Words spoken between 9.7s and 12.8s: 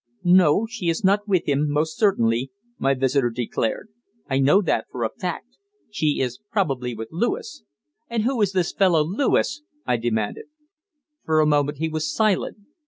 I demanded. For a moment he was silent.